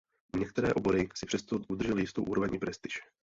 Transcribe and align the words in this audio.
Některé 0.39 0.73
obory 0.73 1.09
si 1.15 1.25
přesto 1.25 1.59
udržely 1.69 2.01
jistou 2.01 2.23
úroveň 2.23 2.53
i 2.55 2.59
prestiž. 2.59 2.99